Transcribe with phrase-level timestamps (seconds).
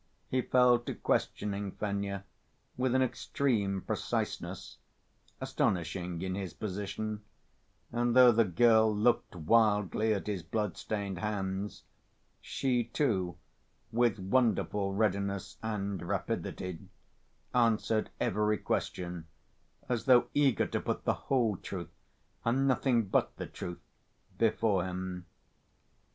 [0.29, 2.23] He fell to questioning Fenya
[2.75, 4.79] with an extreme preciseness,
[5.39, 7.21] astonishing in his position,
[7.91, 11.83] and though the girl looked wildly at his blood‐stained hands,
[12.39, 13.37] she, too,
[13.91, 16.79] with wonderful readiness and rapidity,
[17.53, 19.27] answered every question
[19.87, 21.91] as though eager to put the whole truth
[22.43, 23.83] and nothing but the truth
[24.39, 25.27] before him.